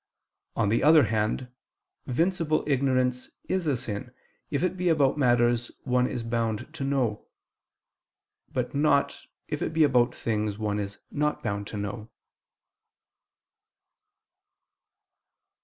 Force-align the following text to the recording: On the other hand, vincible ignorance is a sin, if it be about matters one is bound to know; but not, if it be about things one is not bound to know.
On 0.55 0.69
the 0.69 0.81
other 0.81 1.03
hand, 1.03 1.51
vincible 2.07 2.63
ignorance 2.65 3.29
is 3.47 3.67
a 3.67 3.77
sin, 3.77 4.11
if 4.49 4.63
it 4.63 4.75
be 4.75 4.89
about 4.89 5.15
matters 5.15 5.69
one 5.83 6.07
is 6.07 6.23
bound 6.23 6.73
to 6.73 6.83
know; 6.83 7.27
but 8.51 8.73
not, 8.73 9.27
if 9.47 9.61
it 9.61 9.73
be 9.73 9.83
about 9.83 10.15
things 10.15 10.57
one 10.57 10.79
is 10.79 10.97
not 11.11 11.43
bound 11.43 11.67
to 11.67 11.77
know. 11.77 12.09